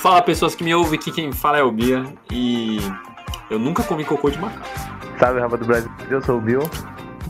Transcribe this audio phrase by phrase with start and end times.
[0.00, 2.02] Fala pessoas que me ouvem, que quem fala é o Bia
[2.32, 2.80] e
[3.50, 4.66] eu nunca comi cocô de macaco.
[5.18, 6.62] Salve, Rafa do Brasil, eu sou o Bill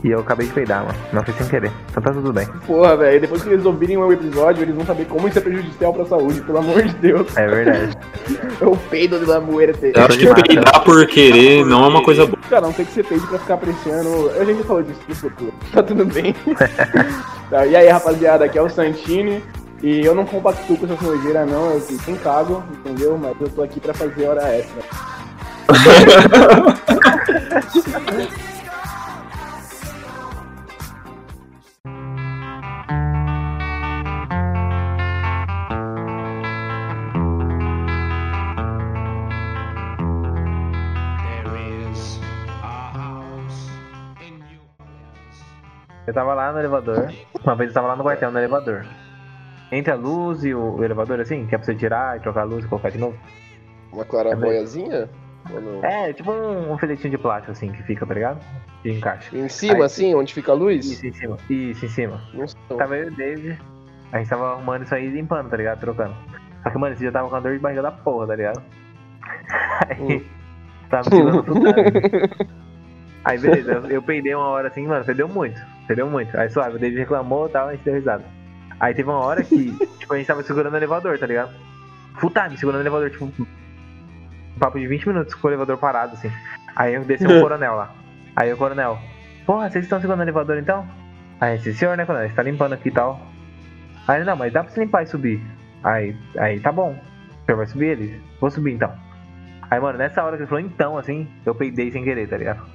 [0.01, 0.97] e eu acabei de peidar, mano.
[1.11, 2.47] Não foi sem querer, então tá tudo bem.
[2.65, 5.93] Porra, velho, depois que eles ouvirem o episódio, eles vão saber como isso é prejudicial
[5.93, 7.35] pra saúde, pelo amor de Deus.
[7.35, 7.97] É verdade.
[8.61, 9.91] É o peido de la muerte.
[9.93, 12.37] Eu acho que peidar por querer não é uma coisa boa.
[12.47, 14.29] Cara, não tem que ser peide pra ficar apreciando.
[14.39, 15.53] A gente já falou disso no futuro.
[15.73, 16.33] Tá tudo bem.
[17.51, 19.43] Tá, e aí, rapaziada, aqui é o Santini.
[19.83, 21.71] E eu não compactuo com essas nojeiras, não.
[21.71, 23.17] Eu quem cago, entendeu?
[23.17, 24.83] Mas eu tô aqui pra fazer hora extra.
[46.05, 47.09] Eu tava lá no elevador,
[47.41, 48.85] uma vez eu tava lá no quartel no elevador.
[49.71, 52.43] Entre a luz e o, elevador, assim, que é pra você tirar e trocar a
[52.43, 53.17] luz e colocar de novo.
[53.91, 55.09] Uma claraboiazinha?
[55.49, 55.83] Não?
[55.83, 58.39] É, tipo um, um filetinho de plástico, assim, que fica, tá ligado?
[58.83, 59.35] De encaixe.
[59.35, 60.85] Em cima, Aí- assim, onde fica a luz?
[60.85, 61.37] Isso, em cima.
[61.49, 62.21] Isso, em cima.
[62.33, 62.59] Não sei.
[62.77, 63.59] Tava eu e o David,
[64.11, 65.79] a gente tava arrumando isso aí e limpando, tá ligado?
[65.79, 66.15] Trocando.
[66.63, 68.61] Só que, mano, esse dia tava com a dor de barriga da porra, tá ligado?
[69.89, 70.25] Aí,
[70.89, 71.65] tava me segurando tudo.
[73.23, 76.35] Aí, beleza, eu, eu peidei uma hora assim, mano, fedeu muito, fedeu muito.
[76.37, 78.23] Aí, suave, o David reclamou e tal, a gente deu risada.
[78.81, 81.53] Aí teve uma hora que, tipo, a gente tava segurando o elevador, tá ligado?
[82.15, 86.13] Full time, segurando o elevador, tipo, um papo de 20 minutos com o elevador parado,
[86.13, 86.31] assim.
[86.75, 87.93] Aí desceu o coronel lá.
[88.35, 88.97] Aí o coronel,
[89.45, 90.87] porra, vocês estão segurando o elevador então?
[91.39, 93.21] Aí, esse senhor, né, coronel, gente tá limpando aqui e tal.
[94.07, 95.41] Aí ele, não, mas dá pra você limpar e subir.
[95.83, 96.91] Aí, aí tá bom.
[96.93, 98.21] O senhor vai subir ele?
[98.39, 98.91] Vou subir então.
[99.69, 102.67] Aí, mano, nessa hora que ele falou então, assim, eu peidei sem querer, tá ligado?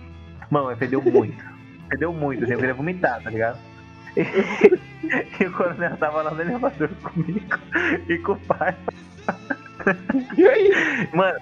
[0.50, 1.44] Mano, mas fedeu muito.
[1.90, 3.58] fedeu muito, assim, eu queria vomitar, tá ligado?
[5.40, 7.58] E, o coronel tava lá no elevador comigo
[8.08, 8.74] e com o pai.
[10.36, 11.08] E aí?
[11.14, 11.38] Mano,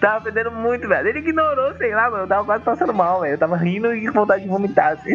[0.00, 1.08] tava fedendo muito, velho.
[1.08, 2.24] Ele ignorou, sei lá, mano.
[2.24, 3.34] Eu tava quase passando mal, velho.
[3.34, 5.14] Eu tava rindo e com vontade de vomitar, assim.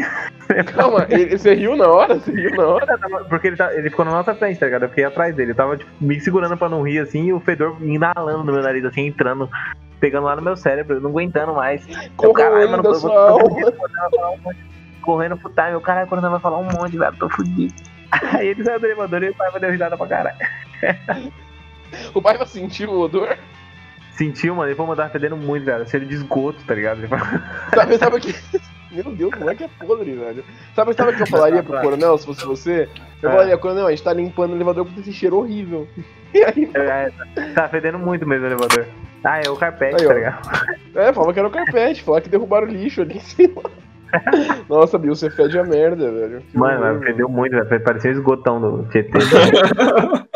[0.73, 2.15] Calma, ele- você riu na hora?
[2.15, 2.97] Você riu na hora?
[3.09, 4.83] Eu Porque ele, tá- ele ficou na nossa frente, tá ligado?
[4.83, 5.51] Eu fiquei atrás dele.
[5.51, 8.63] Eu tava, tipo, me segurando pra não rir, assim, e o fedor inalando no meu
[8.63, 9.47] nariz, assim, entrando,
[9.99, 11.85] pegando lá no meu cérebro, eu não aguentando mais.
[12.21, 13.43] Eu, caralho, mano, eu vou- alma.
[13.59, 14.70] eu vou falar um monte.
[15.01, 17.73] Correndo pro time, o caralho, quando vai falar um monte, velho, tô fudido.
[18.37, 20.37] Aí ele saiu do elevador e o pai deu risada pra caralho.
[22.13, 23.37] O pai vai sentir o odor?
[24.13, 25.85] Sentiu, mano, ele foi mandar fedendo muito, velho.
[25.89, 27.01] Cheiro de esgoto, tá ligado?
[27.75, 28.35] Sabe, sabe que.
[28.91, 30.43] Meu Deus, o moleque é podre, velho.
[30.75, 32.87] Sabe, sabe o que eu falaria pro coronel se fosse você?
[33.21, 33.31] Eu É.
[33.33, 35.87] falaria, coronel, a gente tá limpando o elevador com esse cheiro horrível.
[36.33, 37.11] E aí, É,
[37.53, 38.85] tá fedendo muito mesmo o elevador.
[39.23, 40.49] Ah, é o carpete, Aí, tá ligado?
[40.95, 43.61] é, falava que era o carpete, falava que derrubaram o lixo ali em cima.
[44.69, 46.43] Nossa, Bill, você fede a merda, velho.
[46.53, 47.83] Mano, mas fedeu muito, velho.
[47.83, 49.11] Parecia um esgotão do TT.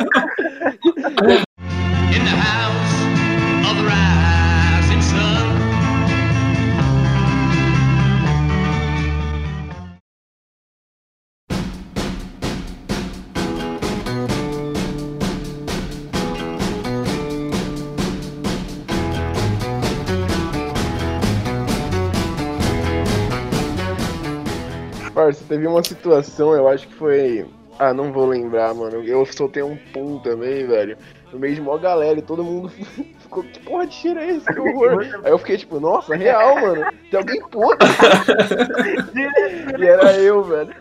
[25.26, 27.48] Parça, teve uma situação, eu acho que foi.
[27.80, 29.04] Ah, não vou lembrar, mano.
[29.04, 30.96] Eu soltei um pum também, velho.
[31.34, 32.70] No meio de mó galera e todo mundo
[33.20, 34.46] ficou, que porra de cheiro é esse?
[34.46, 35.02] Que horror.
[35.24, 36.86] Aí eu fiquei tipo, nossa, real, mano.
[37.10, 37.88] Tem alguém podre.
[39.82, 40.76] e era eu, velho.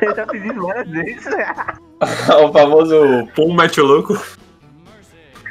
[0.00, 1.26] Eu já fiz isso várias vezes.
[2.42, 4.14] o famoso pum mete o louco.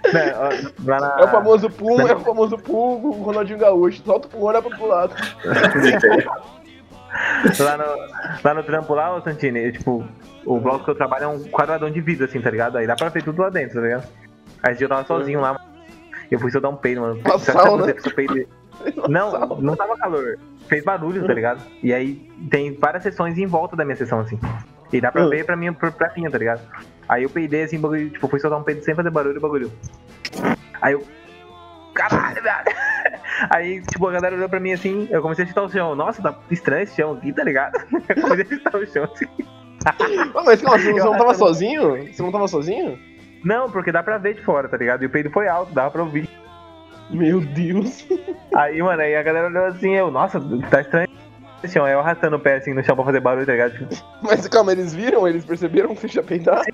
[0.05, 0.49] Ó,
[0.85, 4.01] lá na- É o famoso pum, é o famoso pum, o Ronaldinho Gaúcho.
[4.03, 5.13] Solta o pum, olha pro lado.
[7.59, 10.05] Lá no, lá no trampo lá, ô Santini, eu, tipo,
[10.45, 12.77] o bloco que eu trabalho é um quadradão de vidro, assim, tá ligado?
[12.77, 14.07] Aí dá pra ver tudo lá dentro, tá ligado?
[14.63, 15.59] Aí eu tava sozinho lá,
[16.29, 17.19] eu fui só dar um peido, mano.
[17.25, 17.95] Uma sauna.
[19.09, 19.31] Não,
[19.61, 20.37] não tava calor.
[20.67, 21.61] Fez barulho, tá ligado?
[21.83, 22.15] E aí
[22.49, 24.39] tem várias sessões em volta da minha sessão, assim.
[24.93, 25.29] E dá pra Hum.
[25.29, 26.61] ver pra mim, pra, pra mim, tá ligado?
[27.07, 29.71] Aí eu peidei assim, bagulho, tipo, fui soltar um peido sem fazer barulho e bagulho.
[30.81, 31.03] Aí eu.
[31.93, 32.88] Caralho, velho!
[33.49, 35.95] Aí, tipo, a galera olhou pra mim assim, eu comecei a chutar o chão.
[35.95, 37.77] Nossa, tá estranho esse chão aqui, tá ligado?
[38.09, 39.25] Eu comecei a chutar o chão assim.
[40.45, 42.07] Mas calma, você, não tava sozinho?
[42.11, 42.99] Você não tava sozinho?
[43.43, 45.03] Não, porque dá pra ver de fora, tá ligado?
[45.03, 46.29] E o peido foi alto, dava pra ouvir.
[47.09, 48.05] Meu Deus.
[48.53, 50.39] Aí, mano, aí a galera olhou assim, eu, nossa,
[50.69, 51.07] tá estranho
[51.63, 51.85] esse chão.
[51.85, 53.71] Aí eu arrastando o pé assim no chão pra fazer barulho, tá ligado?
[53.71, 55.27] Tipo, Mas calma, eles viram?
[55.27, 56.65] Eles perceberam que você tinha peidado?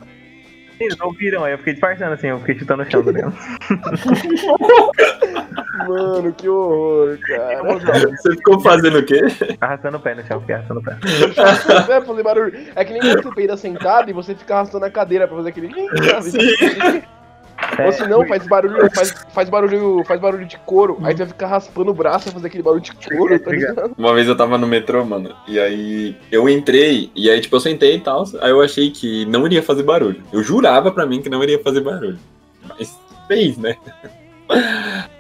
[0.80, 3.34] eles não viram, aí eu fiquei disfarçando assim, eu fiquei chutando o chão, tá ligado?
[5.88, 8.10] Mano, que horror, cara.
[8.10, 9.22] Você ficou fazendo o quê?
[9.62, 10.98] Arrastando o pé no chão, fiquei arrastando o pé.
[11.94, 12.54] É fazer barulho.
[12.76, 15.70] É que nem você peida sentado e você fica arrastando a cadeira pra fazer aquele.
[16.24, 17.02] Sim.
[17.84, 20.98] Ou se não, faz barulho, faz, faz barulho, faz barulho de couro.
[21.04, 23.94] Aí tu vai ficar raspando o braço pra fazer aquele barulho de couro, tá ligado?
[23.98, 27.60] Uma vez eu tava no metrô, mano, e aí eu entrei, e aí, tipo, eu
[27.60, 30.22] sentei e tal, aí eu achei que não iria fazer barulho.
[30.32, 32.20] Eu jurava pra mim que não iria fazer barulho.
[32.68, 32.98] Mas
[33.28, 33.76] fez, né?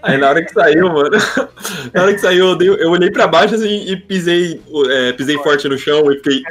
[0.01, 1.10] Aí na hora que saiu, mano,
[1.94, 5.38] na hora que saiu, eu, dei- eu olhei pra baixo assim e pisei, é, pisei
[5.39, 6.44] forte no chão e fiquei.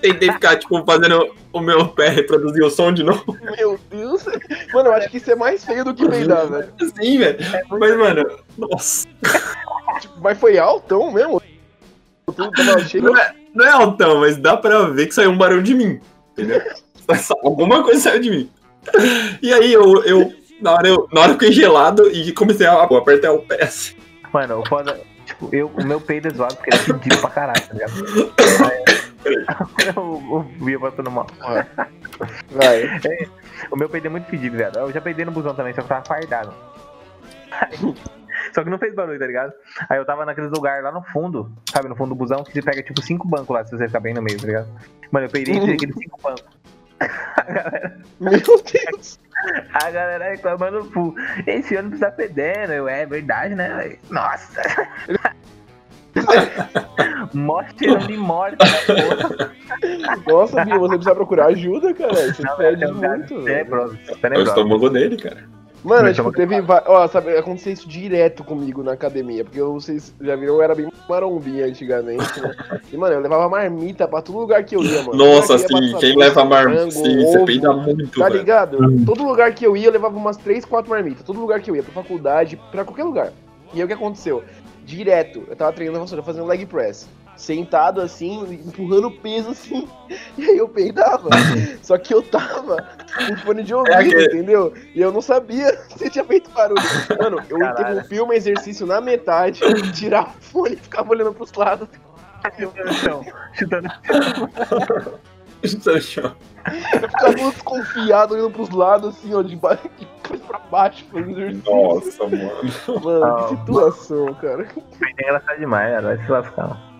[0.00, 3.36] Tentei ficar, tipo, fazendo o meu pé reproduzir o som de novo.
[3.56, 4.24] Meu Deus.
[4.72, 6.68] Mano, eu acho que isso é mais feio do que peidar, velho.
[6.80, 7.38] Assim, velho.
[7.70, 9.06] Mas, mano, nossa.
[10.00, 11.42] Tipo, mas foi altão mesmo?
[13.00, 15.98] Não é, não é altão, mas dá pra ver que saiu um barulho de mim.
[16.32, 16.60] Entendeu?
[17.42, 18.50] Alguma coisa saiu de mim.
[19.42, 22.82] E aí eu, eu, na, hora eu na hora eu fiquei gelado e comecei a
[22.82, 23.64] apertar o pé.
[23.64, 23.94] assim.
[24.32, 25.00] Mano, o foda.
[25.24, 27.92] Tipo, eu, o meu peido é zoado porque ele é fedido pra caralho, tá ligado?
[29.96, 31.26] O, Bia passando mal.
[32.52, 33.00] Vai.
[33.72, 34.72] O meu peido é muito fedido, velho.
[34.76, 36.54] Eu já peidei no busão também, só que tava fardado.
[37.50, 37.94] Aí-
[38.54, 39.52] Só que não fez barulho, tá ligado?
[39.88, 41.88] Aí eu tava naqueles lugares lá no fundo, sabe?
[41.88, 44.14] No fundo do busão, que você pega tipo cinco bancos lá, se você ficar bem
[44.14, 44.68] no meio, tá ligado?
[45.10, 46.44] Mano, eu peidei entre aqueles cinco bancos.
[48.20, 49.18] Meu Deus.
[49.72, 51.14] A galera reclamando, pô,
[51.46, 52.72] esse ônibus tá fedendo.
[52.72, 53.96] Eu, é verdade, né?
[54.10, 54.60] Nossa.
[57.78, 60.16] Cheirão de morte, né.
[60.26, 62.14] Nossa, Bia, você precisa procurar ajuda, cara.
[62.14, 63.42] Você Não, pede muito.
[63.42, 63.44] velho.
[63.44, 64.48] tenebroso, É o tenebroso.
[64.50, 65.44] estômago dele, cara.
[65.86, 66.56] Mano, Meu tipo, teve.
[66.86, 69.44] Ó, sabe, aconteceu isso direto comigo na academia.
[69.44, 72.50] Porque eu- vocês já viram, eu era bem marombinha antigamente, né?
[72.92, 75.14] E, mano, eu levava marmita pra todo lugar que eu ia, mano.
[75.16, 78.38] Nossa, sim, quem leva marmita, sim, você ovo, peida muito, Tá velho.
[78.38, 78.78] ligado?
[79.04, 81.22] Todo lugar que eu ia, eu levava umas 3, 4 marmitas.
[81.24, 83.32] Todo lugar que eu ia, pra faculdade, pra qualquer lugar.
[83.72, 84.42] E aí o que aconteceu?
[84.84, 87.08] Direto, eu tava treinando vassoura, fazendo leg press.
[87.36, 89.88] Sentado assim, empurrando peso assim.
[90.38, 91.28] E aí eu peidava.
[91.82, 92.76] Só que eu tava
[93.26, 94.72] com fone de ouvido, aquele- entendeu?
[94.94, 96.80] E eu não sabia se tinha feito barulho.
[97.20, 97.98] Mano, eu Caralho.
[98.00, 99.60] interrompi um exercício na metade,
[99.92, 101.88] tirava o fone e ficava olhando pros lados.
[102.56, 103.24] Chutando no chão,
[103.54, 103.88] chutando
[107.02, 109.82] Eu ficava desconfiado, olhando pros lados, assim, ó, de baixo
[110.46, 111.74] pra baixo, fazendo exercício.
[111.74, 113.02] Nossa, mano.
[113.04, 114.68] Mano, que situação, cara.
[115.18, 116.16] É engraçado demais, cara.
[116.16, 116.95] Vai se lascar.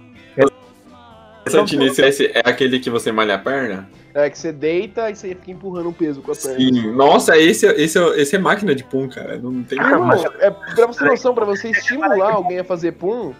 [1.48, 3.88] Santinense esse é aquele que você malha a perna?
[4.14, 6.58] É que você deita e você fica empurrando o peso com a perna.
[6.58, 6.92] Sim.
[6.92, 9.36] Nossa, esse, esse, esse é máquina de pum, cara.
[9.38, 9.90] Não tem como.
[9.92, 13.32] irmão, é, pra você ter noção, pra você estimular alguém a fazer pum,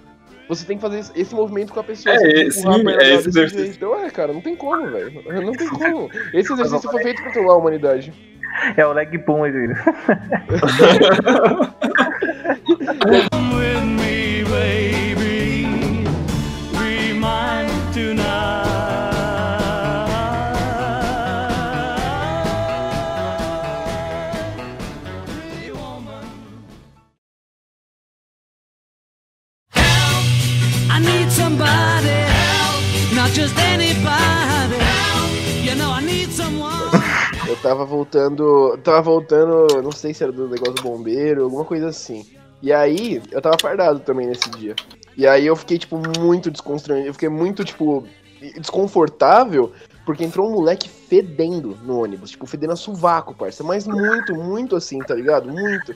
[0.49, 2.14] você tem que fazer esse- movimento com a pessoa.
[2.14, 3.73] É, você tem que esse- empurrar a perna é esse exercício.
[3.76, 5.23] Então, é, cara, não tem como, velho.
[5.43, 6.08] Não tem como.
[6.35, 8.12] Esse exercício foi feito pra trollar a humanidade.
[8.76, 9.76] É o leg pum, filho.
[37.56, 38.79] Eu tava voltando.
[38.82, 42.26] Tava voltando, não sei se era do negócio do bombeiro, alguma coisa assim.
[42.62, 44.75] E aí, eu tava fardado também nesse dia.
[45.17, 47.08] E aí eu fiquei, tipo, muito desconstrangido.
[47.08, 48.06] Eu fiquei muito, tipo,
[48.56, 49.73] desconfortável,
[50.06, 52.31] porque entrou um moleque fedendo no ônibus.
[52.31, 53.65] Tipo, fedendo a sovaco, parça.
[53.65, 55.48] Mas muito, muito assim, tá ligado?
[55.48, 55.93] Muito.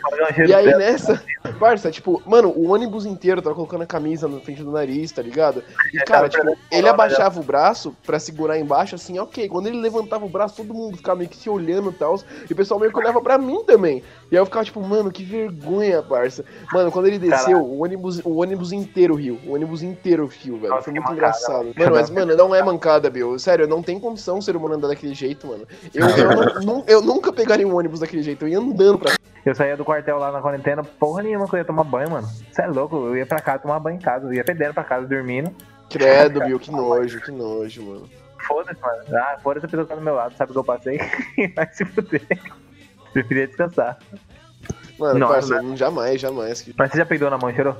[0.47, 1.23] E aí nessa,
[1.61, 5.23] parça, tipo, mano, o ônibus inteiro tava colocando a camisa na frente do nariz, tá
[5.23, 5.63] ligado?
[5.95, 9.49] E cara, tipo, ele abaixava o braço pra segurar embaixo, assim, ok.
[9.49, 12.21] Quando ele levantava o braço, todo mundo ficava meio que se olhando e tal.
[12.49, 14.03] E o pessoal meio que olhava pra mim também.
[14.31, 16.45] E aí eu ficava tipo, mano, que vergonha, parça.
[16.73, 19.39] Mano, quando ele desceu, o ônibus, o ônibus inteiro riu.
[19.47, 20.71] O ônibus inteiro riu, velho.
[20.71, 21.59] Nossa, Foi muito mancada, engraçado.
[21.59, 21.75] mano.
[21.77, 23.39] Mano, mas, mano, não é mancada, Bill.
[23.39, 25.67] Sério, não tem condição o ser humano andar daquele jeito, mano.
[25.95, 28.45] Eu, eu, não- eu nunca pegaria um ônibus daquele jeito.
[28.45, 29.13] Eu ia andando pra
[29.45, 32.27] Eu saía do quartel lá na quarentena, porra nenhuma que eu ia tomar banho, mano.
[32.51, 34.27] Você é louco, eu ia pra casa tomar banho em casa.
[34.27, 35.51] Eu ia fedendo pra casa, dormindo.
[35.89, 38.09] Credo, Bill, que nojo, que nojo, mano.
[38.47, 39.03] Foda-se, mano.
[39.17, 40.99] Ah, foda-se a pessoa que tá do meu lado, sabe o que eu passei?
[41.55, 42.23] Vai se fuder.
[43.13, 43.99] Preferia descansar.
[44.99, 46.65] Mano, Nossa, parça, jamais, jamais.
[46.77, 47.77] Mas você já peidou na mão e cheirou?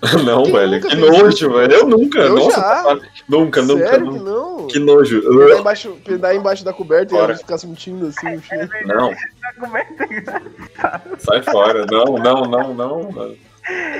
[0.24, 0.70] Não, Quem velho.
[0.72, 1.50] nunca Que nojo, isso?
[1.52, 1.72] velho.
[1.72, 2.18] Eu nunca.
[2.20, 2.82] Eu Nossa, já.
[2.84, 4.66] tá- nunca, nunca, Sério que não?
[4.68, 5.20] Que nojo.
[5.22, 7.32] Pedar embaixo, pedar embaixo da coberta e Fora.
[7.32, 8.68] a gente ficar sentindo assim o cheiro.
[8.86, 9.10] Não,
[9.76, 11.84] é que sai fora.
[11.90, 13.10] Não, não, não, não.
[13.12, 13.36] mano.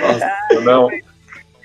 [0.01, 0.89] Nossa, não.
[0.89, 0.97] Mano,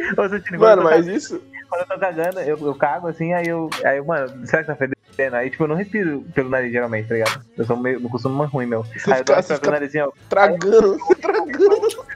[0.02, 1.42] eu tô mas isso.
[1.70, 3.70] quando eu tô cagando, eu, eu cago assim, aí eu.
[3.86, 4.94] Aí, eu, mano, será que tá fedendo?
[5.36, 7.40] Aí, tipo, eu não respiro pelo nariz geralmente, tá ligado?
[7.56, 8.02] Eu sou meio.
[8.02, 8.82] Eu costumo mais ruim, meu.
[8.84, 11.70] Você aí eu fica- uma fica- pelo narizinho, eu Tragando, você tragando.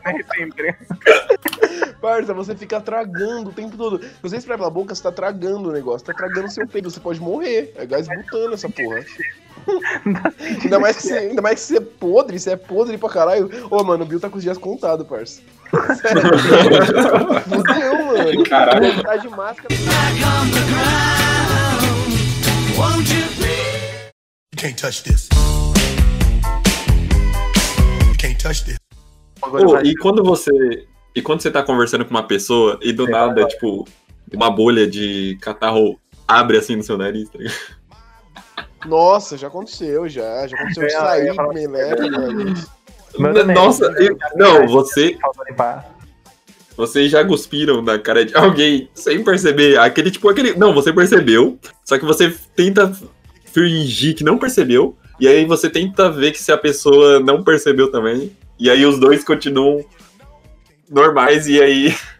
[0.05, 1.36] me respiro, tá ligado?
[2.07, 4.01] Parça, você fica tragando o tempo todo.
[4.01, 6.07] Se você espera pela boca, você tá tragando o negócio.
[6.07, 7.73] Tá tragando seu peito, você pode morrer.
[7.75, 9.03] É gás butano essa porra.
[10.63, 13.49] Ainda mais, que você, ainda mais que você é podre, você é podre pra caralho.
[13.69, 15.41] Ô, mano, o Bill tá com os dias contados, parça.
[16.01, 16.21] Sério.
[17.43, 18.43] Fudeu, mano.
[18.45, 19.03] Caralho.
[19.03, 19.67] Tá de máscara.
[22.77, 23.27] Won't you
[24.55, 25.27] can't touch this.
[28.07, 28.77] You can't touch this.
[29.41, 30.87] Pô, e quando você.
[31.17, 33.87] E quando você tá conversando com uma pessoa e do Sim, nada, tipo,
[34.31, 37.55] uma bolha de catarro abre assim no seu nariz, tá ligado?
[38.85, 40.45] Nossa, já aconteceu, já.
[40.45, 42.53] Já aconteceu de eu sair falar com meléria, mano.
[43.55, 45.17] Nossa, eu- não, você.
[45.49, 45.89] Limpar.
[46.75, 49.79] Vocês já cuspiram na cara de alguém sem perceber.
[49.79, 50.53] Aquele tipo, aquele.
[50.53, 51.57] Não, você percebeu.
[51.83, 52.91] Só que você tenta
[53.45, 54.95] fingir que não percebeu.
[55.19, 58.37] E aí você tenta ver que se a pessoa não percebeu também.
[58.59, 59.83] E aí os dois continuam
[60.89, 61.47] normais.
[61.47, 61.95] E aí.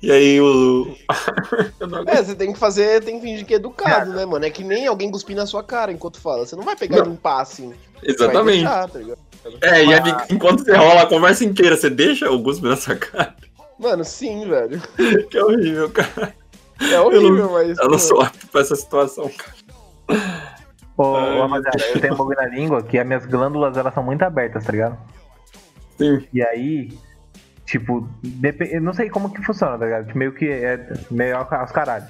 [0.00, 0.94] E aí o.
[1.80, 4.44] Eu não É, você tem que fazer, tem que fingir que é educado, né, mano?
[4.44, 6.46] É que nem alguém cuspir na sua cara enquanto fala.
[6.46, 7.74] Você não vai pegar e limpar assim.
[8.00, 8.58] Você vai Exatamente.
[8.58, 9.00] deixar, tá?
[9.60, 10.00] É, e aí,
[10.30, 13.34] enquanto você rola a conversa inteira, você deixa o guspe na sua cara.
[13.78, 14.80] Mano, sim, velho.
[15.28, 16.34] Que horrível, cara.
[16.80, 17.78] É horrível, mas.
[17.78, 20.58] Eu não sou apto pra essa situação, cara.
[20.96, 23.94] Ô, Ai, ô, rapaziada, eu tenho um bagulho na língua que as minhas glândulas elas
[23.94, 24.98] são muito abertas, tá ligado?
[25.96, 26.26] Sim.
[26.32, 26.88] E aí,
[27.68, 28.08] tipo,
[28.70, 30.06] eu não sei como que funciona, tá ligado?
[30.06, 32.06] Que Meio que é meio aos caralho.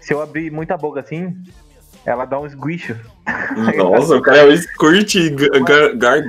[0.00, 1.36] Se eu abrir muita boca assim,
[2.04, 2.94] ela dá um squish.
[3.76, 5.14] Nossa, o cara é o squirt
[5.64, 6.22] gar- gar-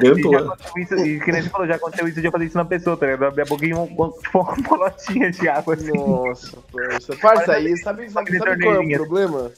[0.78, 2.66] E isso, e que nem você falou, já aconteceu isso de eu fazer isso na
[2.66, 3.24] pessoa, tá ligado?
[3.24, 5.92] Eu abri a boca e um, um- tipo, uma bolotinha de água assim.
[5.92, 7.16] Nossa, parça.
[7.18, 9.52] Parça, aí, sabe, sabe, sabe qual é o problema?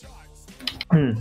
[0.93, 1.15] Hum.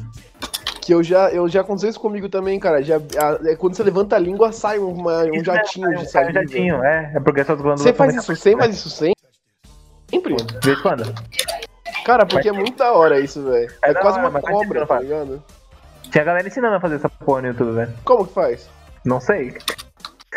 [0.89, 2.83] Que eu já, eu já aconteceu isso comigo também, cara.
[2.83, 6.11] Já, a- é quando você levanta a língua, sai uma- um Isso jatinho mesmo, de
[6.11, 6.47] sai um saliva.
[6.47, 7.13] jatinho, é.
[7.15, 9.15] É porque essas glândulas Você faz isso, você faz isso sempre?
[10.11, 10.35] Sempre?
[10.37, 11.15] De vez em quando.
[12.07, 13.71] Cara, porque é muito da hora isso, velho.
[13.85, 15.43] É, É quase hora, uma mas cobra, tá ligado?
[16.11, 17.93] Tinha galera ensinando a fazer essa porra no YouTube, velho.
[18.03, 18.67] Como que faz?
[19.05, 19.59] Não sei.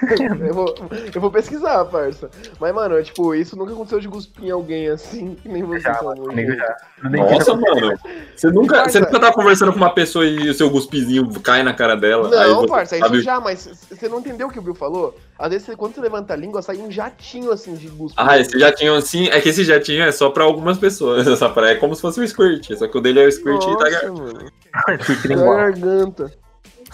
[0.48, 0.76] eu, vou,
[1.14, 2.30] eu vou pesquisar, parça.
[2.60, 5.82] Mas, mano, é, tipo, isso nunca aconteceu de cuspir em alguém assim, que nem você
[5.82, 6.16] Já, falou.
[6.28, 6.78] comigo já.
[7.04, 8.00] No Nossa, mano.
[8.36, 11.74] Você nunca, você nunca tá conversando com uma pessoa e o seu guspizinho cai na
[11.74, 12.28] cara dela.
[12.42, 14.76] aí Não, você parça, isso sabe- já, mas você não entendeu o que o Bill
[14.76, 15.16] falou?
[15.38, 18.16] Às vezes, quando você levanta a língua, sai um jatinho assim de guspe.
[18.22, 19.28] Ah, esse jatinho assim.
[19.30, 21.26] É que esse jatinho é só pra algumas pessoas.
[21.28, 22.72] Essa praia é como se fosse um squirt.
[22.76, 24.34] Só que o dele é o squirt Nossa, da gar- mano.
[24.72, 25.58] Da lingual.
[25.58, 26.32] garganta.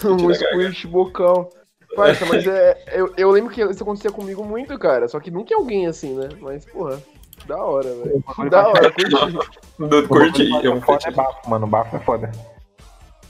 [0.05, 1.49] Um squirt bocal.
[1.97, 2.77] Parça, mas é.
[2.91, 5.07] Eu, eu lembro que isso acontecia comigo muito, cara.
[5.07, 6.29] Só que nunca é alguém assim, né?
[6.39, 7.01] Mas, porra,
[7.47, 8.23] da hora, velho.
[8.51, 9.37] Da hora, curti.
[9.79, 10.65] do curti.
[10.65, 11.65] É um foda é bafo, mano.
[11.65, 12.31] Bafo é foda.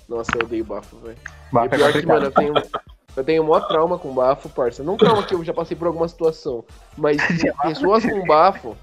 [0.10, 1.18] Nossa, eu odeio bafo, velho.
[1.50, 2.54] E Bafo é pior que, mano, eu tenho.
[3.16, 4.84] Eu tenho maior trauma com bafo, parça.
[4.84, 6.64] Não trauma que eu já passei por alguma situação,
[6.98, 7.18] mas
[7.64, 8.76] pessoas com bafo.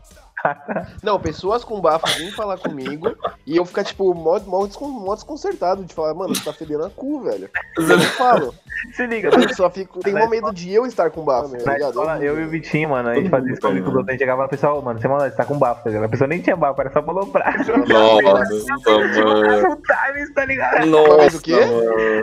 [1.03, 3.15] Não, pessoas com bafo vêm falar comigo
[3.47, 6.85] e eu ficar, tipo, mó, mó, descon- mó desconcertado de falar, mano, você tá fedendo
[6.85, 7.49] a cu, velho.
[7.77, 8.55] Eu não falo.
[8.93, 9.29] Se liga.
[9.29, 10.01] Eu só fico.
[10.01, 11.91] Tenho mó medo de eu estar com bafo, tá ligado?
[11.91, 14.13] escola, eu e o Vitinho, mano, a gente fazia isso comigo Todo mundo quando a
[14.13, 16.05] gente chegava lá, pessoal, mano, você mano, você tá com bafo, tá ligado?
[16.05, 17.55] A pessoa nem tinha bafo, era só malobrar.
[17.89, 19.81] Nossa, mano.
[19.83, 20.87] Times, tá ligado?
[20.87, 21.55] Nossa, o quê?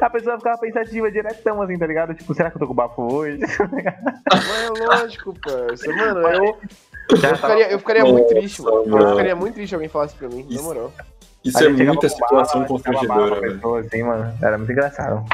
[0.01, 2.13] A pessoa ficava pensativa diretão, assim, tá ligado?
[2.13, 3.39] Tipo, será que eu tô com bafo hoje?
[3.39, 5.91] Mas é lógico, parça.
[5.91, 6.57] Mano, eu,
[7.11, 8.77] eu ficaria, eu ficaria muito Nossa, triste, mano.
[8.77, 9.09] Eu mano.
[9.11, 10.63] ficaria muito triste se alguém falasse pra mim, na Isso.
[10.63, 10.91] moral.
[11.43, 13.53] Isso é muita situação ficava constrangedora, velho.
[13.55, 14.33] pessoa, assim, mano.
[14.41, 15.25] Era muito engraçado.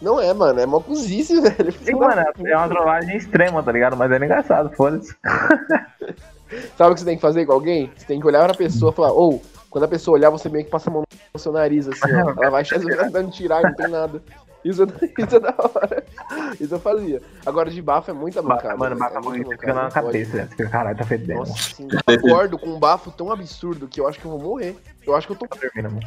[0.00, 1.72] Não é, mano, é mó cozice, velho.
[1.72, 3.96] Sim, mano, é uma trollagem extrema, tá ligado?
[3.96, 5.14] Mas era engraçado, foda-se.
[6.76, 7.92] Sabe o que você tem que fazer com alguém?
[7.96, 10.64] Você tem que olhar pra pessoa e falar, ou, quando a pessoa olhar, você meio
[10.64, 12.30] que passa a mão no seu nariz, assim, ó.
[12.40, 14.22] Ela vai achar que você tá tentando tirar não tem nada.
[14.64, 16.04] Isso, isso é da hora.
[16.60, 17.22] Isso eu fazia.
[17.46, 18.76] Agora, de bafo é muita mancada.
[18.76, 18.98] Mano, velho.
[18.98, 20.46] bafo é muito fica na cabeça, né?
[20.46, 21.38] Fica, caralho, tá fedendo.
[21.38, 24.40] Nossa, assim, eu acordo com um bafo tão absurdo que eu acho que eu vou
[24.40, 24.76] morrer.
[25.06, 25.46] Eu acho que eu tô.
[25.46, 26.06] Termina, mano.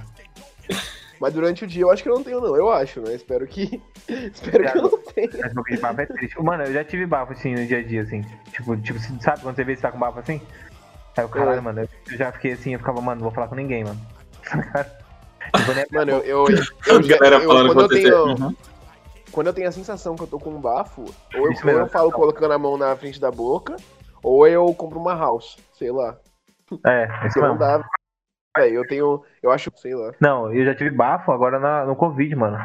[1.20, 2.56] Mas durante o dia eu acho que eu não tenho, não.
[2.56, 3.14] Eu acho, né?
[3.16, 3.82] Espero que.
[4.08, 5.30] Espero que eu não tenha.
[5.56, 6.42] Mas de bafo é triste.
[6.42, 8.22] Mano, eu já tive bafo assim no dia a dia, assim.
[8.52, 10.42] Tipo, tipo, sabe quando você vê que você tá com bafo assim?
[11.16, 11.62] Aí o caralho, É.
[11.62, 14.00] mano, eu já fiquei assim, eu ficava, mano, não vou falar com ninguém, mano.
[15.92, 16.40] Mano, eu.
[16.46, 16.54] boca.
[16.54, 18.56] eu, eu, A galera eu- falando quando, eu tenho, Uhum.
[19.32, 21.02] quando eu tenho a sensação que eu tô com um bafo,
[21.36, 23.76] ou eu, ou eu falo colocando a mão na frente da boca,
[24.24, 26.18] ou eu compro uma house, sei lá.
[26.88, 27.84] É, isso não dá.
[28.58, 29.24] Véi, eu tenho.
[29.42, 30.12] Eu acho, sei lá.
[30.20, 32.58] Não, eu já tive bafo agora na- no Covid, mano.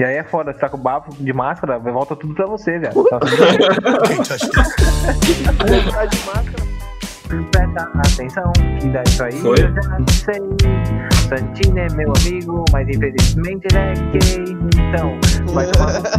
[0.00, 2.94] E aí é foda, você tá com bafo de máscara, volta tudo pra você, velho.
[5.92, 6.71] Tá de máscara.
[7.50, 9.52] Presta atenção, que dá isso aí Foi?
[9.52, 10.42] eu já sei.
[11.28, 14.44] Santino é meu amigo, mas infelizmente ele é gay.
[14.76, 15.18] Então,
[15.52, 16.10] vai tomar no cu.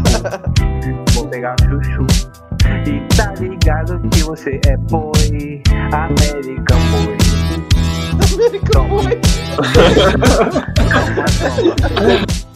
[1.13, 2.05] Vou pegar chuchu.
[2.87, 7.17] E tá ligado que você é boi, American Boy.
[8.33, 9.19] American Boy.
[9.91, 10.65] Toma,
[12.01, 12.43] toma.